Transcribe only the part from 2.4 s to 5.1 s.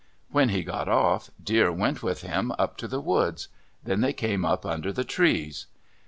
up to the woods. Then they came up under the